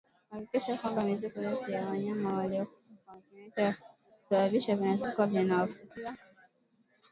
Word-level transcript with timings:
Hakikisha 0.31 0.77
kwamba 0.77 1.01
mizoga 1.03 1.41
yoyote 1.41 1.71
ya 1.71 1.85
wanyama 1.87 2.33
waliokufa 2.33 2.85
kwa 3.05 3.21
kimeta 3.29 3.61
na 3.61 3.71
vitu 3.75 4.27
vilivyoambukizwa 4.29 4.75
vinazikwa 4.75 5.27
vinafukiwa 5.27 6.17